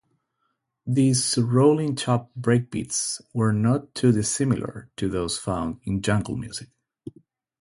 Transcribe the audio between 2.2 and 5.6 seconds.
breakbeats were not too dissimilar to those